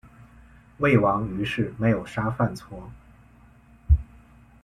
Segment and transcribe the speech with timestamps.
[0.79, 2.89] 魏王于是没有杀范痤。